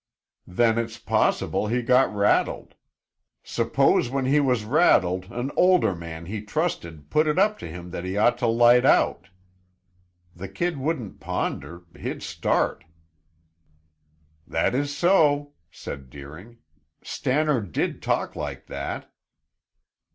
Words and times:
"Then 0.47 0.79
it's 0.79 0.97
possible 0.97 1.67
he 1.67 1.83
got 1.83 2.11
rattled. 2.11 2.73
Suppose 3.43 4.09
when 4.09 4.25
he 4.25 4.39
was 4.39 4.63
rattled 4.65 5.25
an 5.29 5.51
older 5.55 5.93
man 5.93 6.25
he 6.25 6.41
trusted 6.41 7.11
put 7.11 7.27
it 7.27 7.37
up 7.37 7.59
to 7.59 7.67
him 7.69 7.91
that 7.91 8.03
he 8.03 8.17
ought 8.17 8.39
to 8.39 8.47
light 8.47 8.83
out? 8.83 9.27
The 10.35 10.47
kid 10.49 10.77
wouldn't 10.79 11.19
ponder; 11.19 11.83
he'd 11.95 12.23
start." 12.23 12.83
"That 14.47 14.73
is 14.73 14.97
so," 14.97 15.53
said 15.69 16.09
Deering. 16.09 16.57
"Stannard 17.03 17.71
did 17.71 18.01
talk 18.01 18.35
like 18.35 18.65
that." 18.65 19.07